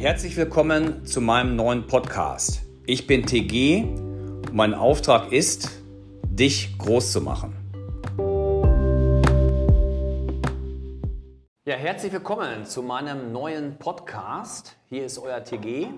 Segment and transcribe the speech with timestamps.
[0.00, 2.62] Herzlich willkommen zu meinem neuen Podcast.
[2.86, 5.82] Ich bin TG und mein Auftrag ist,
[6.24, 7.52] dich groß zu machen.
[11.66, 14.78] Ja, herzlich willkommen zu meinem neuen Podcast.
[14.86, 15.88] Hier ist euer TG.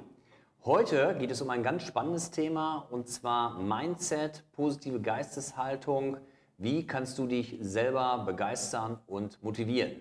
[0.65, 6.17] Heute geht es um ein ganz spannendes Thema und zwar Mindset, positive Geisteshaltung.
[6.59, 9.93] Wie kannst du dich selber begeistern und motivieren?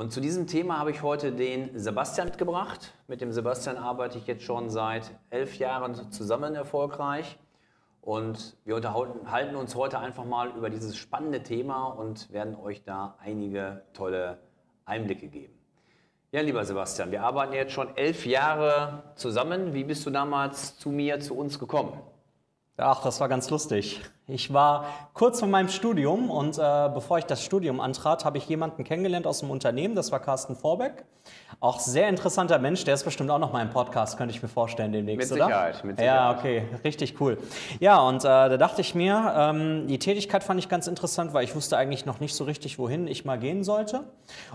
[0.00, 2.94] Und zu diesem Thema habe ich heute den Sebastian mitgebracht.
[3.06, 7.38] Mit dem Sebastian arbeite ich jetzt schon seit elf Jahren zusammen erfolgreich.
[8.00, 13.18] Und wir unterhalten uns heute einfach mal über dieses spannende Thema und werden euch da
[13.22, 14.38] einige tolle
[14.86, 15.52] Einblicke geben.
[16.32, 19.74] Ja, lieber Sebastian, wir arbeiten jetzt schon elf Jahre zusammen.
[19.74, 21.92] Wie bist du damals zu mir, zu uns gekommen?
[22.78, 24.00] Ach, das war ganz lustig.
[24.30, 28.48] Ich war kurz vor meinem Studium und äh, bevor ich das Studium antrat, habe ich
[28.48, 31.04] jemanden kennengelernt aus dem Unternehmen, das war Carsten Vorbeck.
[31.60, 34.48] Auch sehr interessanter Mensch, der ist bestimmt auch noch mal im Podcast, könnte ich mir
[34.48, 35.86] vorstellen demnächst, mit Sicherheit, oder?
[35.86, 37.36] Mit Sicherheit, Ja, okay, richtig cool.
[37.80, 41.44] Ja, und äh, da dachte ich mir, ähm, die Tätigkeit fand ich ganz interessant, weil
[41.44, 44.04] ich wusste eigentlich noch nicht so richtig, wohin ich mal gehen sollte.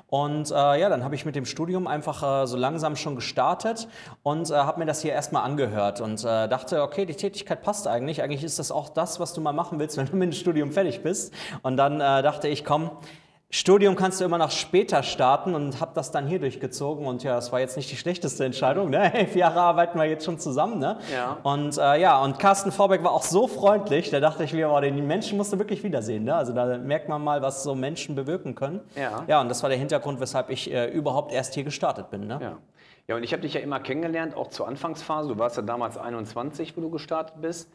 [0.08, 3.88] Und äh, ja, dann habe ich mit dem Studium einfach äh, so langsam schon gestartet
[4.24, 7.88] und äh, habe mir das hier erstmal angehört und äh, dachte, okay, die Tätigkeit passt
[7.88, 8.24] eigentlich.
[8.24, 10.72] Eigentlich ist das auch das, was du mal machen willst, wenn du mit dem Studium
[10.72, 11.34] fertig bist.
[11.64, 12.92] Und dann äh, dachte ich, komm,
[13.50, 17.38] Studium kannst du immer noch später starten und habe das dann hier durchgezogen und ja,
[17.38, 18.90] es war jetzt nicht die schlechteste Entscheidung.
[18.90, 19.14] Ne?
[19.14, 20.80] Elf Jahre arbeiten wir jetzt schon zusammen.
[20.80, 20.98] Ne?
[21.14, 21.38] Ja.
[21.44, 24.80] Und äh, ja, und Carsten Vorbeck war auch so freundlich, da dachte ich mir, oh,
[24.82, 26.26] den Menschen musst du wirklich wiedersehen.
[26.26, 26.36] Ne?
[26.36, 28.82] Also da merkt man mal, was so Menschen bewirken können.
[28.96, 29.24] Ja.
[29.28, 32.28] Ja, und das war der Hintergrund, weshalb ich äh, überhaupt erst hier gestartet bin.
[32.28, 32.40] Ne?
[32.42, 32.58] Ja.
[33.08, 35.30] ja, und ich habe dich ja immer kennengelernt, auch zur Anfangsphase.
[35.30, 37.70] Du warst ja damals 21, wo du gestartet bist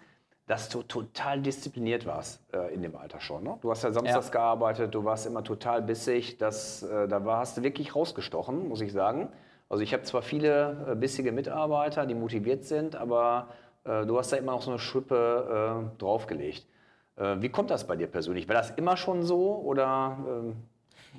[0.50, 3.44] dass du total diszipliniert warst äh, in dem Alter schon.
[3.44, 3.56] Ne?
[3.60, 4.32] Du hast ja samstags ja.
[4.32, 6.38] gearbeitet, du warst immer total bissig.
[6.38, 9.28] Das, äh, da war, hast du wirklich rausgestochen, muss ich sagen.
[9.68, 13.50] Also ich habe zwar viele äh, bissige Mitarbeiter, die motiviert sind, aber
[13.84, 16.66] äh, du hast da immer noch so eine Schippe äh, draufgelegt.
[17.14, 18.48] Äh, wie kommt das bei dir persönlich?
[18.48, 20.56] War das immer schon so oder ähm,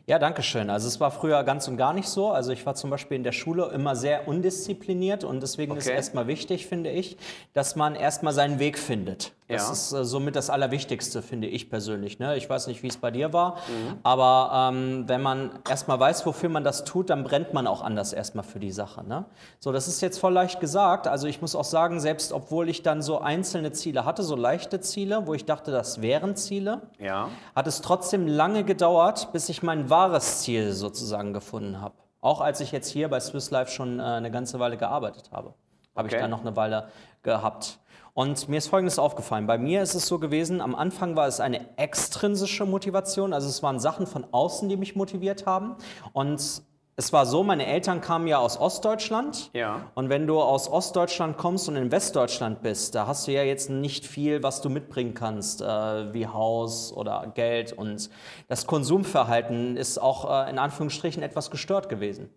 [0.08, 0.70] ja, danke schön.
[0.70, 2.32] Also es war früher ganz und gar nicht so.
[2.32, 5.80] Also ich war zum Beispiel in der Schule immer sehr undiszipliniert und deswegen okay.
[5.80, 7.18] ist erstmal wichtig, finde ich,
[7.54, 9.32] dass man erstmal seinen Weg findet.
[9.52, 9.72] Das ja.
[9.74, 12.20] ist äh, somit das Allerwichtigste, finde ich persönlich.
[12.20, 12.38] Ne?
[12.38, 14.00] Ich weiß nicht, wie es bei dir war, mhm.
[14.04, 18.14] aber ähm, wenn man erstmal weiß, wofür man das tut, dann brennt man auch anders
[18.14, 19.04] erstmal für die Sache.
[19.08, 19.26] Ne?
[19.60, 21.08] So, das ist jetzt voll leicht gesagt.
[21.08, 24.80] Also ich muss auch sagen, selbst obwohl ich dann so einzelne Ziele hatte, so leichte
[24.80, 27.30] Ziele, wo ich dachte, das wären Ziele, ja.
[27.56, 31.96] hat es trotzdem lange gedauert, bis ich mein wahres Ziel sozusagen gefunden habe.
[32.22, 35.54] Auch als ich jetzt hier bei Swiss Life schon äh, eine ganze Weile gearbeitet habe,
[35.96, 36.16] habe okay.
[36.16, 36.90] ich da noch eine Weile
[37.24, 37.80] gehabt.
[38.14, 39.48] Und mir ist Folgendes aufgefallen.
[39.48, 43.64] Bei mir ist es so gewesen, am Anfang war es eine extrinsische Motivation, also es
[43.64, 45.76] waren Sachen von außen, die mich motiviert haben.
[46.12, 46.64] Und
[46.98, 49.50] es war so, meine Eltern kamen ja aus Ostdeutschland.
[49.54, 49.88] Ja.
[49.96, 53.70] Und wenn du aus Ostdeutschland kommst und in Westdeutschland bist, da hast du ja jetzt
[53.70, 57.74] nicht viel, was du mitbringen kannst, äh, wie Haus oder Geld.
[57.74, 58.10] Und
[58.50, 62.30] das Konsumverhalten ist auch äh, in Anführungsstrichen etwas gestört gewesen.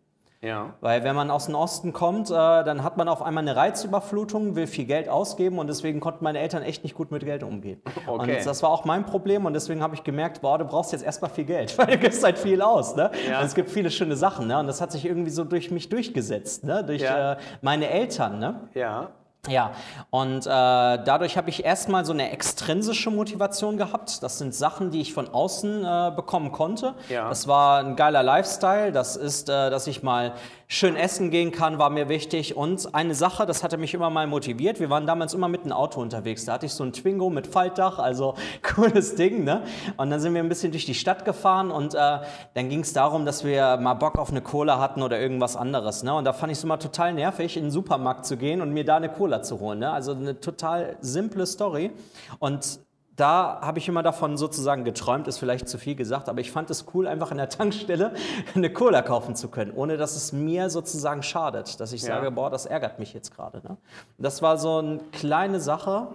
[0.45, 0.75] Ja.
[0.81, 4.57] Weil wenn man aus dem Osten kommt, äh, dann hat man auf einmal eine Reizüberflutung,
[4.57, 7.81] will viel Geld ausgeben und deswegen konnten meine Eltern echt nicht gut mit Geld umgehen.
[8.07, 8.37] Okay.
[8.37, 11.03] Und das war auch mein Problem und deswegen habe ich gemerkt, boah, du brauchst jetzt
[11.03, 12.95] erstmal viel Geld, weil du gibst halt viel aus.
[12.95, 13.11] Ne?
[13.29, 13.41] Ja.
[13.41, 14.59] Und es gibt viele schöne Sachen ne?
[14.59, 16.85] und das hat sich irgendwie so durch mich durchgesetzt, ne?
[16.85, 17.33] durch ja.
[17.33, 18.39] äh, meine Eltern.
[18.39, 18.61] Ne?
[18.75, 19.11] Ja.
[19.49, 19.73] Ja,
[20.11, 24.23] und äh, dadurch habe ich erstmal so eine extrinsische Motivation gehabt.
[24.23, 26.95] Das sind Sachen, die ich von außen äh, bekommen konnte.
[27.11, 27.29] Ja.
[27.29, 28.91] Das war ein geiler Lifestyle.
[28.91, 30.33] Das ist, äh, dass ich mal
[30.67, 32.57] schön essen gehen kann, war mir wichtig.
[32.57, 34.81] Und eine Sache, das hatte mich immer mal motiviert.
[34.81, 36.47] Wir waren damals immer mit einem Auto unterwegs.
[36.47, 39.45] Da hatte ich so ein Twingo mit Faltdach, also cooles Ding.
[39.45, 39.63] Ne?
[39.97, 42.19] Und dann sind wir ein bisschen durch die Stadt gefahren und äh,
[42.55, 46.03] dann ging es darum, dass wir mal Bock auf eine Cola hatten oder irgendwas anderes.
[46.03, 46.15] Ne?
[46.15, 48.85] Und da fand ich es immer total nervig, in den Supermarkt zu gehen und mir
[48.85, 49.79] da eine Cola Cola zu holen.
[49.81, 49.91] Ne?
[49.91, 51.91] Also eine total simple Story.
[52.39, 52.81] Und
[53.17, 56.69] da habe ich immer davon sozusagen geträumt, ist vielleicht zu viel gesagt, aber ich fand
[56.71, 58.13] es cool, einfach in der Tankstelle
[58.55, 62.09] eine Cola kaufen zu können, ohne dass es mir sozusagen schadet, dass ich ja.
[62.09, 63.59] sage, boah, das ärgert mich jetzt gerade.
[63.59, 63.77] Ne?
[64.19, 66.09] Das war so eine kleine Sache,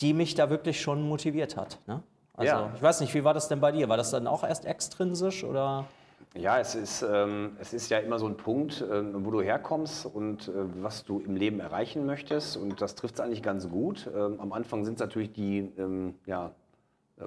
[0.00, 1.78] die mich da wirklich schon motiviert hat.
[1.86, 2.02] Ne?
[2.34, 2.70] Also ja.
[2.76, 3.88] ich weiß nicht, wie war das denn bei dir?
[3.88, 5.86] War das dann auch erst extrinsisch oder?
[6.38, 10.06] Ja, es ist, ähm, es ist ja immer so ein Punkt, äh, wo du herkommst
[10.06, 10.52] und äh,
[10.82, 12.56] was du im Leben erreichen möchtest.
[12.56, 14.10] Und das trifft es eigentlich ganz gut.
[14.14, 16.52] Ähm, am Anfang sind es natürlich die ähm, ja,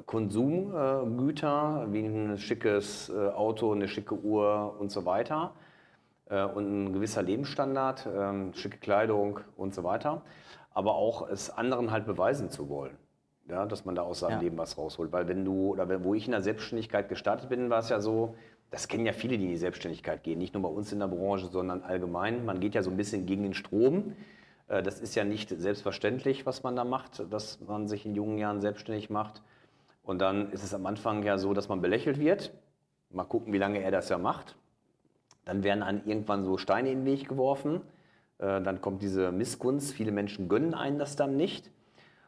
[0.05, 5.53] Konsumgüter, äh, wie ein schickes äh, Auto, eine schicke Uhr und so weiter.
[6.29, 10.21] Äh, und ein gewisser Lebensstandard, ähm, schicke Kleidung und so weiter.
[10.71, 12.97] Aber auch es anderen halt beweisen zu wollen
[13.49, 14.39] ja, dass man da aus seinem Ja.
[14.41, 15.11] Leben was rausholt.
[15.11, 17.99] Weil wenn du, oder wenn, wo ich in der Selbstständigkeit gestartet bin, war es ja
[17.99, 18.35] so,
[18.71, 21.07] das kennen ja viele, die in die Selbstständigkeit gehen, nicht nur bei uns in der
[21.07, 22.45] Branche, sondern allgemein.
[22.45, 24.13] Man geht ja so ein bisschen gegen den Strom.
[24.67, 28.37] Äh, Das ist ja nicht selbstverständlich, was man da macht, dass man sich in jungen
[28.37, 29.41] Jahren selbstständig macht.
[30.03, 32.51] Und dann ist es am Anfang ja so, dass man belächelt wird.
[33.11, 34.55] Mal gucken, wie lange er das ja macht.
[35.45, 37.81] Dann werden einem irgendwann so Steine in den Weg geworfen.
[38.37, 39.93] Äh, Dann kommt diese Missgunst.
[39.93, 41.71] Viele Menschen gönnen einen das dann nicht.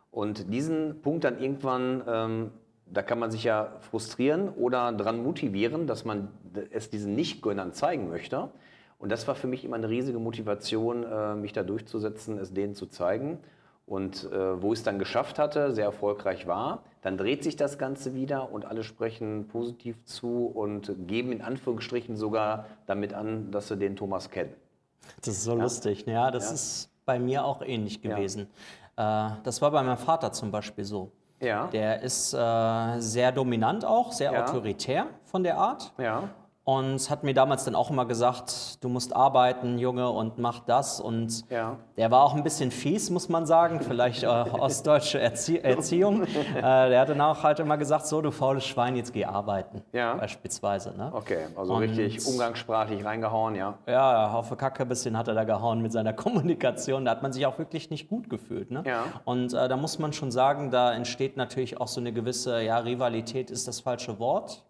[0.10, 2.52] Und diesen Punkt dann irgendwann, ähm,
[2.94, 6.30] da kann man sich ja frustrieren oder daran motivieren, dass man
[6.72, 8.50] es diesen Nicht-Gönnern zeigen möchte.
[9.00, 12.76] Und das war für mich immer eine riesige Motivation, äh, mich da durchzusetzen, es denen
[12.76, 13.40] zu zeigen.
[13.88, 17.78] Und äh, wo ich es dann geschafft hatte, sehr erfolgreich war, dann dreht sich das
[17.80, 23.68] Ganze wieder und alle sprechen positiv zu und geben in Anführungsstrichen sogar damit an, dass
[23.70, 24.54] sie den Thomas kennen.
[25.18, 26.06] Das ist so lustig.
[26.06, 26.14] ne?
[26.14, 26.54] Ja, das Ja.
[26.54, 28.16] ist bei mir auch ähnlich Ja.
[28.16, 28.48] gewesen.
[28.98, 31.12] Äh, das war bei meinem Vater zum Beispiel so.
[31.42, 31.68] Ja.
[31.68, 34.44] Der ist äh, sehr dominant auch, sehr Ja.
[34.44, 35.92] autoritär von der Art.
[35.98, 36.30] Ja.
[36.64, 41.00] Und hat mir damals dann auch immer gesagt, du musst arbeiten, Junge, und mach das.
[41.02, 41.78] Und Ja.
[41.98, 44.28] der war auch ein bisschen fies, muss man sagen, vielleicht äh,
[44.60, 46.22] ostdeutsche Erzie Erziehung.
[46.56, 49.82] äh, der hat dann auch halt immer gesagt, so, du faules Schwein, jetzt geh arbeiten.
[49.92, 50.14] Ja.
[50.16, 50.96] Beispielsweise.
[50.96, 51.10] Ne?
[51.14, 53.74] Okay, also Und- richtig umgangssprachlich reingehauen, ja.
[53.88, 56.14] Ja, auf die Kacke ein bisschen hat er da gehauen mit seiner
[56.52, 57.06] Kommunikation.
[57.06, 58.70] Da hat man sich auch wirklich nicht gut gefühlt.
[58.70, 58.84] Ne?
[58.86, 59.06] Ja.
[59.26, 62.78] Und äh, da muss man schon sagen, da entsteht natürlich auch so eine gewisse, ja,
[62.78, 64.64] Rivalität ist das falsche Wort,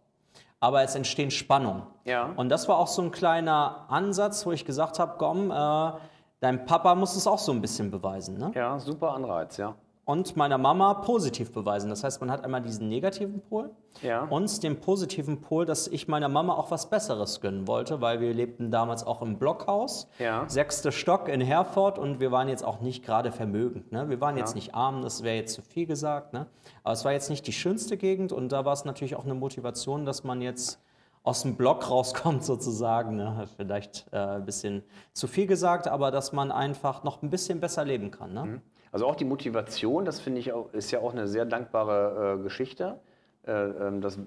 [0.62, 1.84] aber es entstehen Spannungen.
[2.06, 2.32] Ja.
[2.38, 5.92] Und das war auch so ein kleiner Ansatz, wo ich gesagt habe, komm, äh,
[6.40, 8.38] dein Papa muss es auch so ein bisschen beweisen.
[8.38, 8.52] Ne?
[8.56, 9.76] Ja, super Anreiz, ja.
[10.12, 11.90] Und meiner Mama positiv beweisen.
[11.90, 13.70] Das heißt, man hat einmal diesen negativen Pol
[14.02, 14.24] Ja.
[14.26, 18.34] und den positiven Pol, dass ich meiner Mama auch was Besseres gönnen wollte, weil wir
[18.34, 20.44] lebten damals auch im Blockhaus, Ja.
[20.50, 23.92] sechste Stock in Herford und wir waren jetzt auch nicht gerade vermögend.
[23.94, 24.10] Ne?
[24.10, 24.56] Wir waren jetzt Ja.
[24.56, 26.48] nicht arm, das wäre jetzt zu viel gesagt, ne?
[26.84, 29.34] aber es war jetzt nicht die schönste Gegend und da war es natürlich auch eine
[29.36, 30.80] Motivation, dass man jetzt
[31.24, 33.16] aus dem Block rauskommt sozusagen.
[33.16, 33.48] Ne?
[33.58, 34.84] Vielleicht äh, ein bisschen
[35.14, 38.34] zu viel gesagt, aber dass man einfach noch ein bisschen besser leben kann.
[38.34, 38.62] Ne?
[38.92, 42.44] Also auch die Motivation, das finde ich auch, ist ja auch eine sehr dankbare äh,
[42.44, 43.00] Geschichte.
[43.48, 44.20] Äh, ähm, das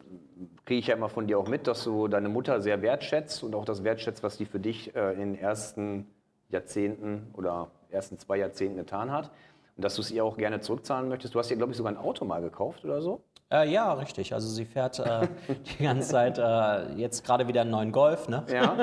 [0.64, 3.54] kriege ich ja immer von dir auch mit, dass du deine Mutter sehr wertschätzt und
[3.54, 6.06] auch das wertschätzt, was die für dich äh, in den ersten
[6.48, 9.30] Jahrzehnten oder ersten zwei Jahrzehnten getan hat.
[9.76, 11.34] Und dass du es ihr auch gerne zurückzahlen möchtest.
[11.34, 13.22] Du hast ihr, glaube ich, sogar ein Auto mal gekauft oder so.
[13.52, 14.32] Äh, ja, richtig.
[14.32, 15.28] Also sie fährt äh,
[15.78, 18.28] die ganze Zeit äh, jetzt gerade wieder einen neuen Golf.
[18.28, 18.42] Ne?
[18.52, 18.76] Ja.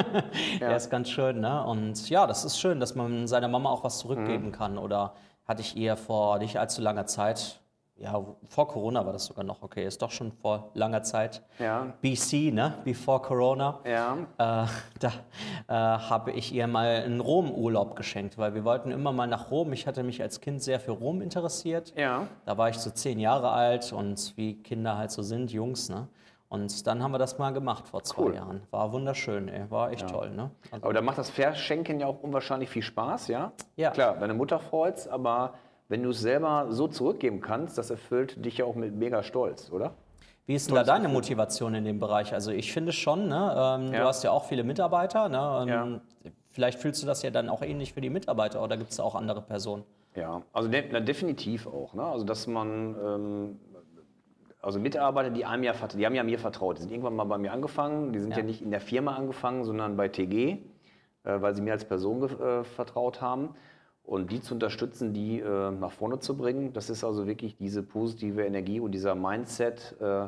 [0.60, 1.40] Der ist ganz schön.
[1.42, 1.64] Ne?
[1.66, 4.52] Und ja, das ist schön, dass man seiner Mama auch was zurückgeben Mhm.
[4.52, 4.78] kann.
[4.78, 5.14] Oder
[5.48, 7.60] hatte ich ihr vor nicht allzu langer Zeit,
[8.02, 11.42] ja, vor Corona war das sogar noch okay, ist doch schon vor langer Zeit.
[11.60, 11.94] Ja.
[12.02, 12.74] BC, ne?
[12.84, 13.80] Before Corona.
[13.86, 14.18] Ja.
[14.38, 14.68] Äh,
[15.00, 15.08] da
[15.68, 19.72] äh, habe ich ihr mal einen Rom-Urlaub geschenkt, weil wir wollten immer mal nach Rom.
[19.74, 21.94] Ich hatte mich als Kind sehr für Rom interessiert.
[21.96, 22.28] Ja.
[22.46, 26.08] Da war ich so zehn Jahre alt und wie Kinder halt so sind, Jungs, ne?
[26.50, 28.36] Und dann haben wir das mal gemacht vor zwei Cool.
[28.36, 28.62] Jahren.
[28.72, 29.72] War wunderschön, ey.
[29.72, 30.52] War echt toll, ne?
[30.70, 33.54] Also, Aber da macht das Verschenken ja auch unwahrscheinlich viel Spaß, ja?
[33.78, 33.92] Ja.
[33.92, 35.54] Klar, deine Mutter freut's, aber
[35.92, 39.72] wenn du es selber so zurückgeben kannst, das erfüllt dich ja auch mit mega Stolz,
[39.72, 39.94] oder?
[40.48, 42.34] wie ist denn da deine Motivation in dem Bereich?
[42.34, 43.54] Also ich finde schon, ne?
[43.56, 44.02] Ähm, Ja.
[44.02, 45.60] Du hast ja auch viele Mitarbeiter, ne?
[45.62, 45.68] Ähm,
[46.24, 46.32] Ja.
[46.50, 49.04] Vielleicht fühlst du das ja dann auch ähnlich für die Mitarbeiter oder gibt es da
[49.04, 49.84] auch andere Personen?
[50.16, 51.94] Ja, also de na, definitiv auch.
[51.94, 52.04] Ne?
[52.04, 53.60] Also dass man, ähm,
[54.62, 56.78] also Mitarbeiter, die einem ja, die haben ja mir vertraut.
[56.78, 58.12] Die sind irgendwann mal bei mir angefangen.
[58.12, 58.44] Die sind ja, Ja.
[58.44, 60.58] nicht in der Firma angefangen, sondern bei TG,
[61.24, 63.56] äh, weil sie mir als Person äh, vertraut haben.
[64.12, 67.82] Und die zu unterstützen, die äh, nach vorne zu bringen, das ist also wirklich diese
[67.82, 70.28] positive Energie und dieser Mindset, äh,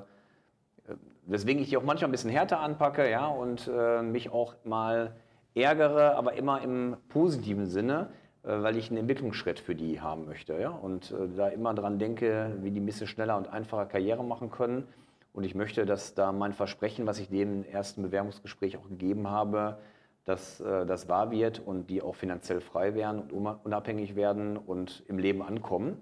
[1.25, 5.17] weswegen ich die auch manchmal ein bisschen härter anpacke, ja, und äh, mich auch mal
[5.53, 8.07] ärgere, aber immer im positiven Sinne,
[8.43, 11.99] äh, weil ich einen Entwicklungsschritt für die haben möchte, ja, und äh, da immer dran
[11.99, 14.87] denke, wie die ein bisschen schneller und einfacher Karriere machen können.
[15.33, 19.77] Und ich möchte, dass da mein Versprechen, was ich dem ersten Bewerbungsgespräch auch gegeben habe,
[20.25, 25.03] dass äh, das wahr wird und die auch finanziell frei werden und unabhängig werden und
[25.07, 26.01] im Leben ankommen.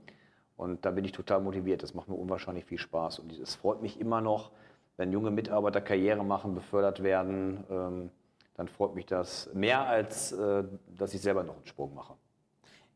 [0.58, 1.82] Und da bin ich total motiviert.
[1.82, 3.20] Das macht mir unwahrscheinlich viel Spaß.
[3.20, 4.52] Und es freut mich immer noch,
[4.98, 7.64] wenn junge Mitarbeiter Karriere machen, befördert werden.
[7.70, 8.12] Ähm,
[8.56, 10.64] dann freut mich das mehr, als äh,
[10.96, 12.14] dass ich selber noch einen Sprung mache.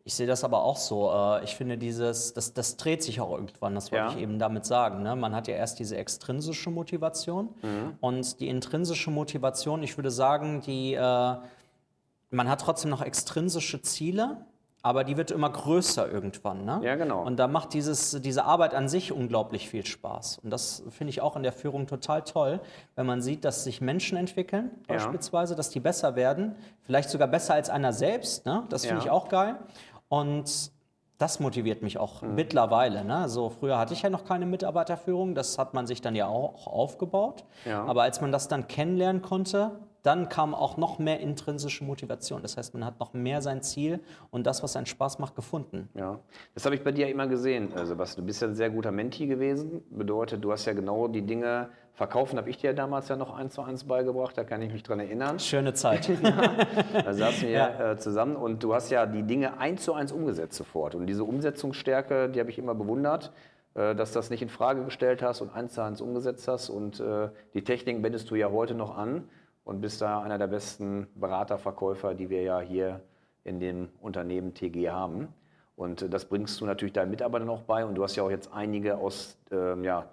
[0.08, 1.12] Ich sehe das aber auch so.
[1.12, 4.12] Äh, Ich finde, dieses, das, das dreht sich auch irgendwann, das wollte Ja.
[4.12, 5.02] ich eben damit sagen.
[5.02, 5.16] Ne?
[5.16, 7.98] Man hat ja erst diese extrinsische Motivation Mhm.
[8.02, 11.00] und die intrinsische Motivation, ich würde sagen, die, äh,
[12.30, 14.38] man hat trotzdem noch extrinsische Ziele,
[14.84, 16.66] aber die wird immer größer irgendwann.
[16.66, 16.80] Ne?
[16.84, 17.24] Ja, genau.
[17.26, 20.38] Und da macht dieses, diese Arbeit an sich unglaublich viel Spaß.
[20.44, 22.60] Und das finde ich auch in der Führung total toll,
[22.96, 24.94] wenn man sieht, dass sich Menschen entwickeln, Ja.
[24.96, 28.46] beispielsweise, dass die besser werden, vielleicht sogar besser als einer selbst.
[28.46, 28.64] Ne?
[28.70, 29.06] Das finde Ja.
[29.06, 29.56] ich auch geil.
[30.08, 30.72] Und
[31.18, 33.06] Das motiviert mich auch mittlerweile.
[33.06, 33.30] Ne?
[33.30, 36.68] So, früher hatte ich ja noch keine Mitarbeiterführung, das hat man sich dann ja auch
[36.68, 37.46] aufgebaut.
[37.64, 37.86] Ja.
[37.86, 42.42] Aber als man das dann kennenlernen konnte, dann kam auch noch mehr intrinsische Motivation.
[42.42, 45.90] Das heißt, man hat noch mehr sein Ziel und das, was einen Spaß macht, gefunden.
[45.96, 46.20] Ja,
[46.54, 48.24] das habe ich bei dir immer gesehen, äh, Sebastian.
[48.24, 49.84] Du bist ja ein sehr guter Menti gewesen.
[49.90, 53.54] Bedeutet, du hast ja genau die Dinge verkaufen, habe ich dir damals ja noch eins
[53.56, 55.40] zu eins beigebracht, da kann ich mich dran erinnern.
[55.40, 56.10] Schöne Zeit.
[56.94, 57.92] Da saßen wir Ja.
[57.92, 60.96] äh, zusammen und du hast ja die Dinge eins zu eins umgesetzt sofort.
[60.96, 63.32] Und diese Umsetzungsstärke, die habe ich immer bewundert,
[63.75, 66.70] äh, dass du das nicht in Frage gestellt hast und eins zu eins umgesetzt hast.
[66.70, 69.28] Und äh, die Technik wendest du ja heute noch an
[69.64, 73.00] und bist da einer der besten Beraterverkäufer, die wir ja hier
[73.44, 75.30] in dem Unternehmen TG haben.
[75.78, 77.86] Und äh, das bringst du natürlich deinen Mitarbeitern auch bei.
[77.86, 80.06] Und du hast ja auch jetzt einige aus, ähm, ja,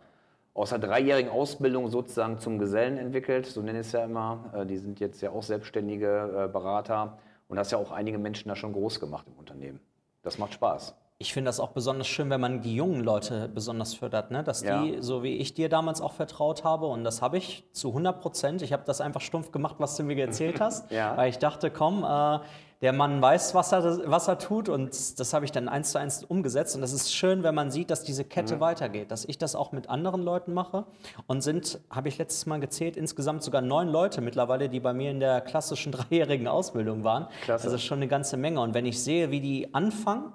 [0.55, 4.53] aus der dreijährigen Ausbildung sozusagen zum Gesellen entwickelt, so nenne ich es ja immer.
[4.55, 7.19] Äh, Die sind jetzt ja auch selbstständige äh, Berater
[7.49, 9.81] und hast ja auch einige Menschen da schon groß gemacht im Unternehmen.
[10.23, 10.95] Das macht Spaß.
[11.19, 14.43] Ich finde das auch besonders schön, wenn man die jungen Leute besonders fördert, ne?
[14.43, 14.85] dass die, Ja.
[15.03, 18.61] so wie ich dir damals auch vertraut habe, und das habe ich zu 100 Prozent,
[18.63, 21.17] ich habe das einfach stumpf gemacht, was du mir erzählt hast, Ja.
[21.17, 22.39] weil ich dachte, komm, äh,
[22.83, 25.99] der Mann weiß, was er, was er tut und das habe ich dann eins zu
[25.99, 29.39] eins umgesetzt und das ist schön, wenn man sieht, dass diese Kette weitergeht, dass ich
[29.39, 30.85] das auch mit anderen Leuten mache
[31.29, 35.11] und sind, habe ich letztes Mal gezählt, insgesamt sogar neun Leute mittlerweile, die bei mir
[35.13, 37.29] in der klassischen dreijährigen Ausbildung waren.
[37.45, 37.67] Klasse.
[37.67, 40.33] Also schon eine ganze Menge und wenn ich sehe, wie die anfangen,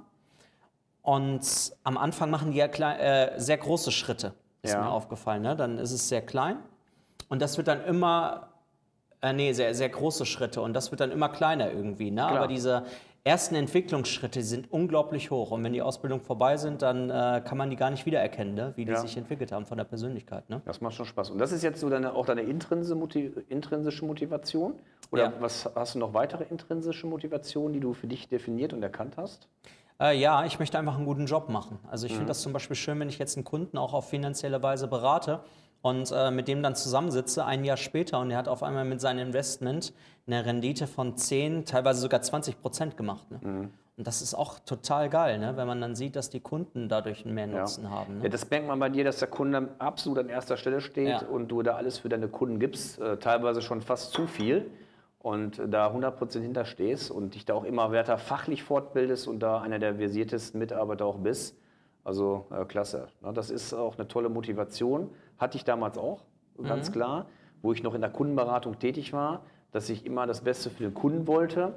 [1.01, 4.81] und am Anfang machen die ja klei- äh, sehr große Schritte, ist Ja.
[4.81, 5.41] mir aufgefallen.
[5.41, 5.55] Ne?
[5.55, 6.57] Dann ist es sehr klein
[7.29, 8.49] und das wird dann immer,
[9.21, 12.11] äh, nee, sehr, sehr große Schritte und das wird dann immer kleiner irgendwie.
[12.11, 12.25] Ne?
[12.25, 12.83] Aber diese
[13.23, 17.69] ersten Entwicklungsschritte sind unglaublich hoch und wenn die Ausbildung vorbei sind, dann äh, kann man
[17.69, 18.71] die gar nicht wiedererkennen, ne?
[18.77, 18.97] wie die Ja.
[19.01, 20.49] sich entwickelt haben von der Persönlichkeit.
[20.49, 20.61] Ne?
[20.65, 21.31] Das macht schon Spaß.
[21.31, 24.73] Und das ist jetzt so deine, auch deine intrinsische Motivation?
[25.11, 25.33] Oder Ja.
[25.39, 29.47] was, hast du noch weitere intrinsische Motivationen, die du für dich definiert und erkannt hast?
[29.99, 31.79] Äh, ja, ich möchte einfach einen guten Job machen.
[31.89, 32.17] Also ich Mhm.
[32.17, 35.39] finde das zum Beispiel schön, wenn ich jetzt einen Kunden auch auf finanzielle Weise berate
[35.87, 38.99] und äh, mit dem dann zusammensitze, ein Jahr später, und er hat auf einmal mit
[38.99, 39.93] seinem Investment
[40.25, 43.29] eine Rendite von 10, teilweise sogar 20 Prozent gemacht.
[43.31, 43.39] Ne?
[43.41, 43.69] Mhm.
[43.97, 45.53] Und das ist auch total geil, ne?
[45.55, 48.17] wenn man dann sieht, dass die Kunden dadurch mehr Nutzen haben.
[48.17, 48.29] Ja, Ne?
[48.29, 51.27] das merkt man bei dir, dass der Kunde absolut an erster Stelle steht Ja.
[51.27, 54.69] und du da alles für deine Kunden gibst, äh, teilweise schon fast zu viel
[55.19, 59.79] und da 100% hinterstehst und dich da auch immer weiter fachlich fortbildest und da einer
[59.79, 61.55] der versiertesten Mitarbeiter auch bist.
[62.03, 63.07] Also äh, klasse.
[63.21, 65.09] Ne, das ist auch eine tolle Motivation.
[65.37, 66.25] Hatte ich damals auch,
[66.63, 67.27] ganz klar,
[67.61, 69.41] wo ich noch in der Kundenberatung tätig war,
[69.71, 71.73] dass ich immer das Beste für den Kunden wollte.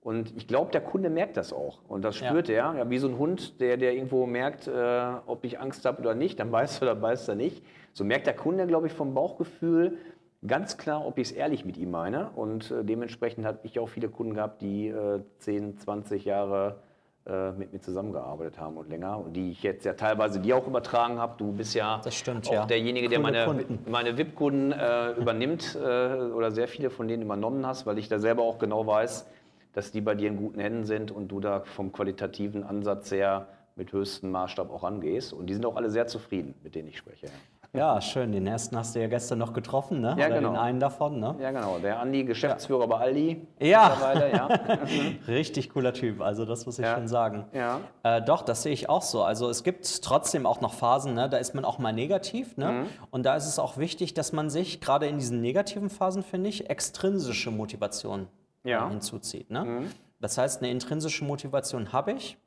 [0.00, 1.78] Und ich glaube, der Kunde merkt das auch.
[1.88, 2.28] Und das Ja.
[2.28, 2.74] spürt er.
[2.76, 6.14] Ja, wie so ein Hund, der, der irgendwo merkt, äh, ob ich Angst habe oder
[6.14, 7.64] nicht, dann beißt er oder beißt er nicht.
[7.92, 9.96] So merkt der Kunde, glaube ich, vom Bauchgefühl
[10.46, 12.30] ganz klar, ob ich es ehrlich mit ihm meine.
[12.36, 16.76] Und äh, dementsprechend habe ich auch viele Kunden gehabt, die äh, 10, 20 Jahre
[17.26, 19.18] mit mir zusammengearbeitet haben und länger.
[19.18, 21.34] Und die ich jetzt ja teilweise dir auch übertragen habe.
[21.38, 22.66] Du bist ja stimmt, auch ja.
[22.66, 23.78] derjenige, der meine, Kunden.
[23.90, 28.18] meine VIP-Kunden äh, übernimmt äh, oder sehr viele von denen übernommen hast, weil ich da
[28.18, 29.26] selber auch genau weiß,
[29.72, 33.48] dass die bei dir in guten Händen sind und du da vom qualitativen Ansatz her
[33.76, 35.32] mit höchstem Maßstab auch angehst.
[35.32, 37.28] Und die sind auch alle sehr zufrieden, mit denen ich spreche.
[37.74, 38.30] Ja, schön.
[38.32, 40.14] Den ersten hast du ja gestern noch getroffen, ne?
[40.18, 40.50] Ja, Oder genau.
[40.52, 41.34] den einen davon, ne?
[41.40, 41.78] Ja, genau.
[41.78, 43.46] Der Andi, Geschäftsführer bei Aldi.
[43.60, 43.96] Ja.
[44.32, 44.46] Ja.
[45.28, 46.94] Richtig cooler Typ, also das muss ich Ja.
[46.94, 47.46] schon sagen.
[47.52, 47.80] Ja.
[48.04, 49.22] Äh, doch, das sehe ich auch so.
[49.24, 52.56] Also es gibt trotzdem auch noch Phasen, ne, da ist man auch mal negativ.
[52.56, 52.70] Ne?
[52.70, 52.86] Mhm.
[53.10, 56.48] Und da ist es auch wichtig, dass man sich gerade in diesen negativen Phasen, finde
[56.50, 58.28] ich, extrinsische Motivation
[58.62, 58.86] Ja.
[58.86, 58.90] Mhm.
[58.92, 59.50] hinzuzieht.
[59.50, 59.82] Ne?
[60.20, 62.38] Das heißt, eine intrinsische Motivation habe ich.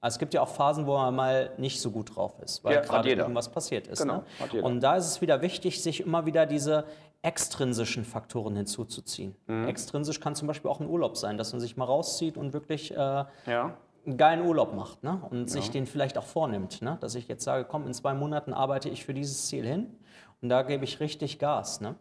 [0.00, 2.74] Also es gibt ja auch Phasen, wo man mal nicht so gut drauf ist, weil
[2.74, 4.00] Ja, gerade irgendwas passiert ist.
[4.00, 4.62] Genau, ne?
[4.62, 6.84] Und da ist es wieder wichtig, sich immer wieder diese
[7.22, 9.34] extrinsischen Faktoren hinzuzuziehen.
[9.46, 9.66] Mhm.
[9.66, 12.92] Extrinsisch kann zum Beispiel auch ein Urlaub sein, dass man sich mal rauszieht und wirklich
[12.92, 13.76] äh, Ja.
[14.06, 15.20] einen geilen Urlaub macht ne?
[15.30, 16.80] und sich den vielleicht auch vornimmt.
[16.80, 16.96] Ne?
[17.00, 19.96] Dass ich jetzt sage, komm, in zwei Monaten arbeite ich für dieses Ziel hin
[20.40, 21.80] und da gebe ich richtig Gas.
[21.80, 21.96] Ne?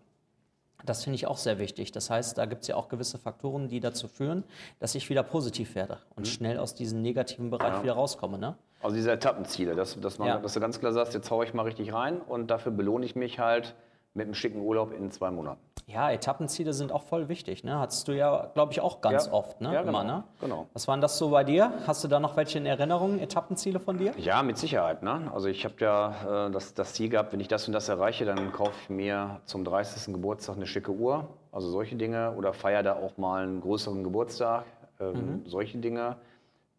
[0.85, 1.91] Das finde ich auch sehr wichtig.
[1.91, 4.43] Das heißt, da gibt es ja auch gewisse Faktoren, die dazu führen,
[4.79, 7.83] dass ich wieder positiv werde und schnell aus diesem negativen Bereich Ja.
[7.83, 8.37] wieder rauskomme.
[8.37, 8.55] Ne?
[8.81, 10.37] Also diese Etappenziele, dass, dass, man, Ja.
[10.37, 13.15] dass du ganz klar sagst, jetzt haue ich mal richtig rein und dafür belohne ich
[13.15, 13.73] mich halt
[14.17, 15.59] mit einem schicken Urlaub in zwei Monaten.
[15.85, 17.63] Ja, Etappenziele sind auch voll wichtig.
[17.63, 17.79] Ne?
[17.79, 19.31] Hattest du ja, glaube ich, auch ganz Ja.
[19.31, 19.61] oft.
[19.61, 19.73] Ne?
[19.73, 20.01] Ja, genau.
[20.01, 20.23] Immer, ne?
[20.41, 20.65] Genau.
[20.73, 21.71] Was waren das so bei dir?
[21.85, 24.11] Hast du da noch welche in Erinnerung, Etappenziele von dir?
[24.17, 25.01] Ja, mit Sicherheit.
[25.01, 25.31] Ne?
[25.33, 28.25] Also ich habe ja äh, das, das Ziel gehabt, wenn ich das und das erreiche,
[28.25, 30.13] dann kaufe ich mir zum 30.
[30.13, 31.25] Geburtstag eine schicke Uhr.
[31.53, 32.33] Also solche Dinge.
[32.35, 34.65] Oder feiere da auch mal einen größeren Geburtstag.
[34.99, 36.17] Ähm, Solche Dinge,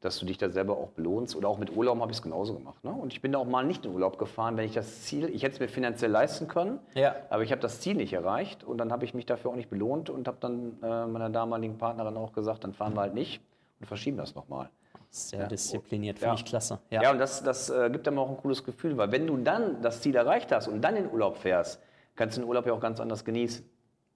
[0.01, 1.35] dass du dich da selber auch belohnst.
[1.35, 2.85] Oder auch mit Urlaub habe ich es genauso gemacht.
[2.85, 2.91] Ne?
[2.93, 5.43] Und ich bin da auch mal nicht in Urlaub gefahren, wenn ich das Ziel, ich
[5.43, 7.17] hätte es mir finanziell leisten können, Ja.
[7.31, 8.63] aber ich habe das Ziel nicht erreicht.
[8.63, 11.79] Und dann habe ich mich dafür auch nicht belohnt und habe dann äh, meiner damaligen
[11.79, 13.41] Partnerin auch gesagt, dann fahren wir halt nicht
[13.81, 14.71] und verschieben das nochmal.
[15.11, 16.39] Sehr diszipliniert, finde Ja.
[16.39, 16.79] ich klasse.
[16.91, 19.81] Ja, und das, das äh, gibt einem auch ein cooles Gefühl, weil wenn du dann
[19.81, 21.81] das Ziel erreicht hast und dann in Urlaub fährst,
[22.15, 23.65] kannst du den Urlaub ja auch ganz anders genießen.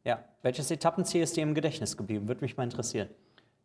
[0.05, 0.19] ja.
[0.43, 2.27] Welches Etappenziel ist dir im Gedächtnis geblieben?
[2.29, 3.09] Würde mich mal interessieren.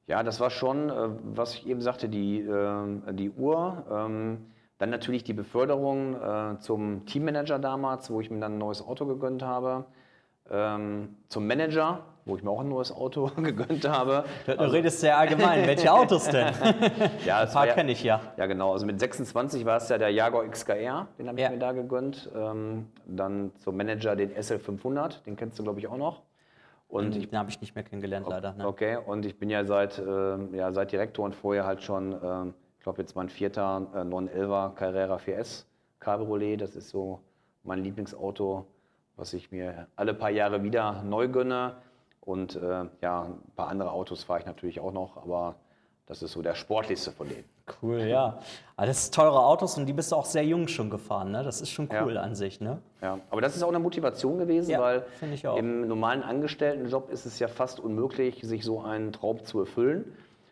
[0.08, 0.94] Ja, das war schon, äh,
[1.36, 3.86] was ich eben sagte, die, äh, die Uhr.
[3.92, 4.46] Ähm,
[4.80, 9.06] dann natürlich die Beförderung äh, zum Teammanager damals, wo ich mir dann ein neues Auto
[9.06, 9.86] gegönnt habe.
[10.50, 14.24] Ähm, zum Manager, wo ich mir auch ein neues Auto gegönnt habe.
[14.46, 15.68] Du, du redest sehr allgemein.
[15.68, 16.54] Welche Autos denn?
[17.26, 18.22] Ja, Ein paar ja- kenne ich ja.
[18.38, 18.72] Ja, genau.
[18.72, 21.50] Also mit 26 war es ja der Jaguar XKR, den habe ich Ja.
[21.50, 22.30] mir da gegönnt.
[22.34, 26.22] Ähm, dann zum Manager den SL500, den kennst du, glaube ich, auch noch.
[26.88, 28.54] Und ich, Den habe ich nicht mehr kennengelernt, leider.
[28.54, 28.66] Ne?
[28.68, 32.54] okay, und ich bin ja seit, ähm, ja, seit Direktor und vorher halt schon, ähm,
[32.78, 35.66] ich glaube jetzt mein vierter äh, 911er Carrera 4S
[36.00, 36.62] Cabriolet.
[36.62, 37.22] Das ist so
[37.64, 38.66] mein Lieblingsauto,
[39.18, 41.76] was ich mir alle paar Jahre wieder neu gönne.
[42.22, 45.56] Und äh, ja, ein paar andere Autos fahre ich natürlich auch noch, aber
[46.08, 47.44] das ist so der sportlichste von denen.
[47.82, 48.40] Cool, ja.
[48.86, 51.32] Sind teure Autos und die bist du auch sehr jung schon gefahren.
[51.32, 51.44] Ne?
[51.44, 52.04] Das ist schon Ja.
[52.06, 52.62] cool an sich.
[52.62, 52.80] Ne?
[53.02, 55.06] Ja, aber das ist auch eine Motivation gewesen, Ja, weil
[55.58, 60.06] im normalen Angestelltenjob ist es ja fast unmöglich, sich so einen Traum zu erfüllen.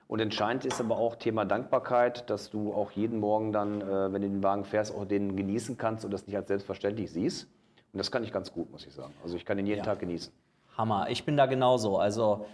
[0.08, 4.22] Und entscheidend ist aber auch Thema Dankbarkeit, dass du auch jeden Morgen dann, äh, wenn
[4.22, 7.48] du den Wagen fährst, auch den genießen kannst und das nicht als selbstverständlich siehst.
[7.92, 9.14] Und das kann ich ganz gut, muss ich sagen.
[9.24, 10.32] Also ich kann den jeden Tag genießen.
[10.78, 11.08] Hammer.
[11.10, 11.98] Ich bin da genauso.
[11.98, 12.46] Also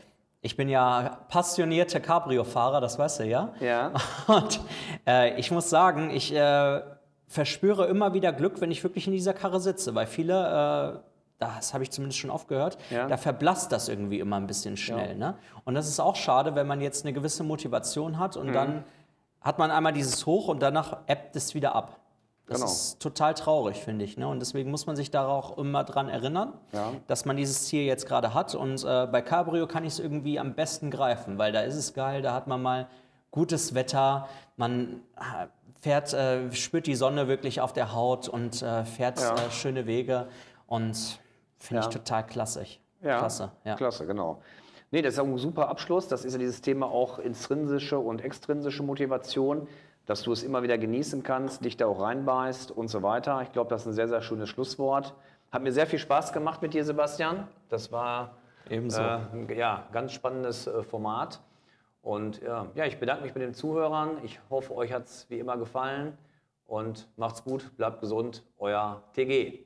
[0.42, 3.50] ich bin ja passionierte Cabrio-Fahrer, das weißt du ja.
[3.60, 3.92] Ja.
[4.28, 4.60] Und
[5.08, 6.82] äh, ich muss sagen, ich äh,
[7.28, 10.34] verspüre immer wieder Glück, wenn ich wirklich in dieser Karre sitze, weil viele,
[10.98, 11.00] äh,
[11.40, 13.08] das habe ich zumindest schon oft gehört, Ja.
[13.08, 15.16] da verblasst das irgendwie immer ein bisschen schnell.
[15.16, 15.36] Ne?
[15.64, 18.42] Und das ist auch schade, wenn man jetzt eine gewisse Motivation hat Mhm.
[18.42, 18.84] und dann
[19.42, 21.98] hat man einmal dieses Hoch und danach ebbt es wieder ab.
[22.52, 22.72] Das Genau.
[22.72, 24.18] ist total traurig, finde ich.
[24.18, 24.28] Ne?
[24.28, 26.92] Und deswegen muss man sich da auch immer dran erinnern, Ja.
[27.08, 28.56] dass man dieses Ziel jetzt gerade hat.
[28.56, 31.94] Und äh, bei Cabrio kann ich es irgendwie am besten greifen, weil da ist es
[31.94, 32.88] geil, da hat man mal
[33.32, 34.28] gutes Wetter,
[34.58, 35.48] man äh,
[35.80, 39.34] fährt, äh, spürt die Sonne wirklich auf der Haut und äh, fährt Ja.
[39.36, 40.28] äh, schöne Wege
[40.68, 41.20] und
[41.58, 41.88] finde Ja.
[41.88, 42.82] ich total klassig.
[43.02, 43.76] Ja, Klasse, ja.
[43.76, 44.42] Klasse, genau.
[44.92, 46.10] Nee, das ist auch ein super Abschluss.
[46.10, 49.68] Das ist ja dieses Thema auch intrinsische und extrinsische Motivation,
[50.06, 53.42] dass du es immer wieder genießen kannst, dich da auch reinbeißt und so weiter.
[53.44, 55.14] Ich glaube, das ist ein sehr, sehr schönes Schlusswort.
[55.52, 57.48] Hat mir sehr viel Spaß gemacht mit dir, Sebastian.
[57.70, 58.36] Das war
[58.70, 59.02] Ebenso.
[59.02, 61.42] äh, ein- ja, ganz spannendes äh, Format.
[62.02, 64.18] Und ja, ja, ich bedanke mich bei den Zuhörern.
[64.24, 66.18] Ich hoffe, euch hat es wie immer gefallen.
[66.66, 69.66] Und macht's gut, bleibt gesund, euer TG.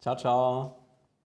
[0.00, 0.79] Ciao, ciao.